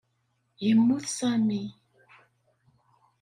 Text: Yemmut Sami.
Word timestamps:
Yemmut 0.65 1.05
Sami. 1.17 1.63